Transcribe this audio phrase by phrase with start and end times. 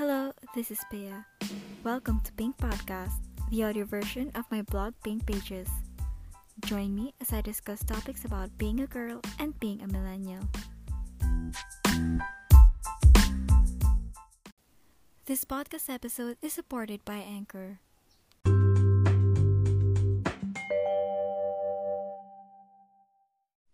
[0.00, 1.26] Hello, this is Pia.
[1.84, 5.68] Welcome to Pink Podcast, the audio version of my blog Pink Pages.
[6.64, 10.40] Join me as I discuss topics about being a girl and being a millennial.
[15.26, 17.80] This podcast episode is supported by Anchor.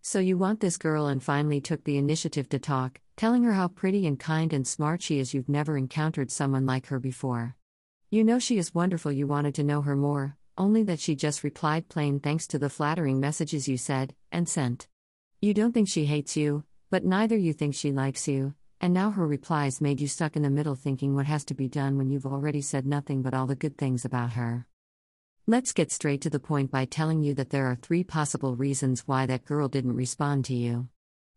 [0.09, 3.67] So you want this girl and finally took the initiative to talk, telling her how
[3.67, 5.33] pretty and kind and smart she is.
[5.33, 7.57] You've never encountered someone like her before.
[8.09, 9.11] You know she is wonderful.
[9.11, 12.69] You wanted to know her more, only that she just replied plain thanks to the
[12.69, 14.87] flattering messages you said and sent.
[15.41, 19.11] You don't think she hates you, but neither you think she likes you, and now
[19.11, 22.09] her replies made you stuck in the middle thinking what has to be done when
[22.09, 24.67] you've already said nothing but all the good things about her.
[25.49, 29.07] Let's get straight to the point by telling you that there are three possible reasons
[29.07, 30.89] why that girl didn't respond to you.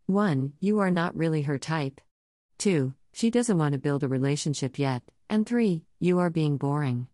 [0.07, 0.55] 1.
[0.59, 2.01] You are not really her type.
[2.59, 2.93] 2.
[3.13, 5.05] She doesn't want to build a relationship yet.
[5.29, 5.85] And 3.
[6.01, 7.07] You are being boring.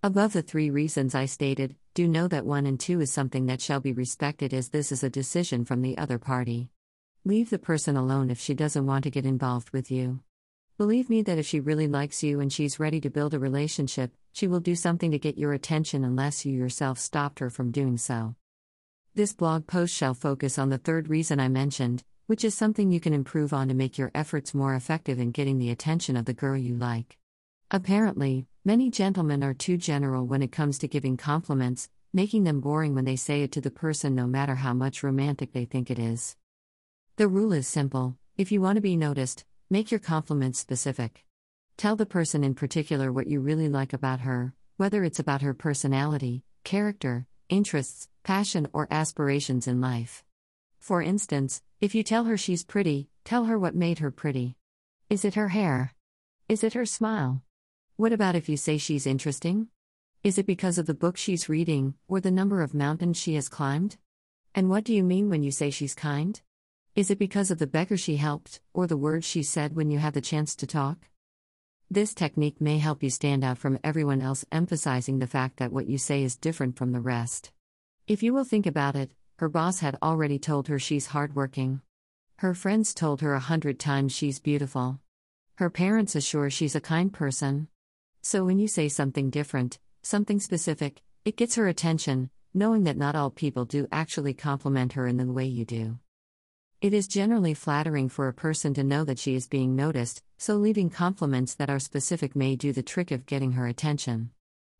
[0.00, 3.60] Above the three reasons I stated, do know that 1 and 2 is something that
[3.60, 6.70] shall be respected as this is a decision from the other party.
[7.24, 10.20] Leave the person alone if she doesn't want to get involved with you.
[10.78, 14.12] Believe me that if she really likes you and she's ready to build a relationship,
[14.32, 17.96] she will do something to get your attention unless you yourself stopped her from doing
[17.98, 18.34] so.
[19.14, 22.98] This blog post shall focus on the third reason I mentioned, which is something you
[22.98, 26.32] can improve on to make your efforts more effective in getting the attention of the
[26.32, 27.18] girl you like.
[27.70, 32.94] Apparently, many gentlemen are too general when it comes to giving compliments, making them boring
[32.94, 35.98] when they say it to the person no matter how much romantic they think it
[35.98, 36.36] is.
[37.16, 41.24] The rule is simple if you want to be noticed, make your compliments specific.
[41.76, 45.54] Tell the person in particular what you really like about her, whether it's about her
[45.54, 50.24] personality, character, interests, passion, or aspirations in life.
[50.78, 54.56] For instance, if you tell her she's pretty, tell her what made her pretty.
[55.10, 55.94] Is it her hair?
[56.48, 57.42] Is it her smile?
[57.96, 59.68] What about if you say she's interesting?
[60.22, 63.48] Is it because of the book she's reading, or the number of mountains she has
[63.48, 63.96] climbed?
[64.54, 66.40] And what do you mean when you say she's kind?
[66.94, 69.98] Is it because of the beggar she helped, or the words she said when you
[69.98, 71.08] had the chance to talk?
[71.92, 75.86] This technique may help you stand out from everyone else, emphasizing the fact that what
[75.86, 77.52] you say is different from the rest.
[78.06, 79.10] If you will think about it,
[79.40, 81.82] her boss had already told her she's hardworking.
[82.36, 85.00] Her friends told her a hundred times she's beautiful.
[85.56, 87.68] Her parents assure she's a kind person.
[88.22, 93.16] So when you say something different, something specific, it gets her attention, knowing that not
[93.16, 95.98] all people do actually compliment her in the way you do.
[96.82, 100.56] It is generally flattering for a person to know that she is being noticed, so
[100.56, 104.30] leaving compliments that are specific may do the trick of getting her attention.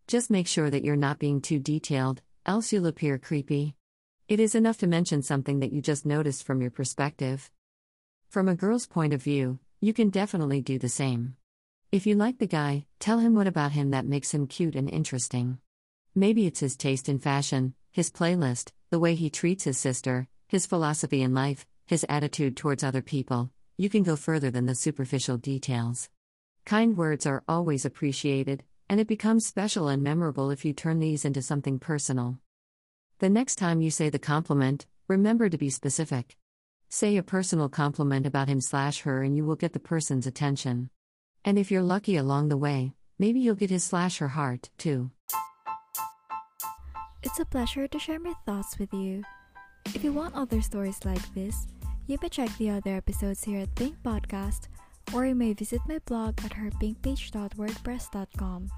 [0.08, 3.76] Just make sure that you're not being too detailed, else you'll appear creepy.
[4.26, 7.52] It is enough to mention something that you just noticed from your perspective.
[8.28, 11.36] From a girl's point of view, you can definitely do the same.
[11.92, 14.90] If you like the guy, tell him what about him that makes him cute and
[14.90, 15.58] interesting.
[16.16, 20.66] Maybe it's his taste in fashion, his playlist, the way he treats his sister, his
[20.66, 25.36] philosophy in life, his attitude towards other people, you can go further than the superficial
[25.36, 26.08] details.
[26.64, 31.26] Kind words are always appreciated, and it becomes special and memorable if you turn these
[31.26, 32.38] into something personal.
[33.19, 36.38] The next time you say the compliment, remember to be specific.
[36.88, 40.88] Say a personal compliment about him slash her and you will get the person's attention.
[41.44, 45.10] And if you're lucky along the way, maybe you'll get his slash her heart, too.
[47.22, 49.25] It's a pleasure to share my thoughts with you.
[49.87, 51.66] If you want other stories like this,
[52.06, 54.69] you may check the other episodes here at Pink Podcast,
[55.15, 58.70] or you may visit my blog at herpinkpage.wordpress.com.